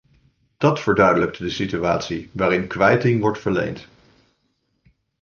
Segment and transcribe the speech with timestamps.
[0.57, 3.87] Dat verduidelijkt de situatie waarin kwijting wordt verleend.